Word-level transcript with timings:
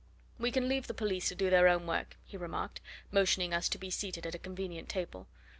"We 0.39 0.49
can 0.49 0.67
leave 0.67 0.87
the 0.87 0.95
police 0.95 1.27
to 1.29 1.35
do 1.35 1.51
their 1.51 1.67
own 1.67 1.85
work," 1.85 2.17
he 2.25 2.35
remarked, 2.35 2.81
motioning 3.11 3.53
us 3.53 3.69
to 3.69 3.77
be 3.77 3.91
seated 3.91 4.25
at 4.25 4.33
a 4.33 4.39
convenient 4.39 4.89
table. 4.89 5.27